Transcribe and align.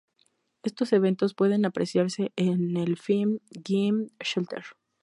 Estos 0.63 0.93
eventos 0.93 1.35
pueden 1.35 1.63
apreciarse 1.63 2.33
en 2.35 2.75
el 2.75 2.97
film 2.97 3.37
"Gimme 3.63 4.07
Shelter. 4.19 4.63